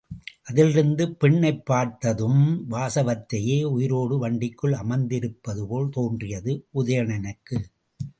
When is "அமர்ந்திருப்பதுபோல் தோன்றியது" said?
4.71-6.67